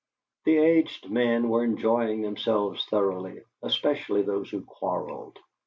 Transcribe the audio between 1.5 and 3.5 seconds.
enjoying themselves thoroughly,